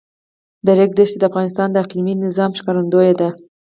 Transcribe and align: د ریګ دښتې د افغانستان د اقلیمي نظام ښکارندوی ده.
د 0.65 0.67
ریګ 0.77 0.91
دښتې 0.97 1.17
د 1.19 1.23
افغانستان 1.29 1.67
د 1.71 1.75
اقلیمي 1.83 2.13
نظام 2.25 2.51
ښکارندوی 2.59 3.11
ده. 3.19 3.29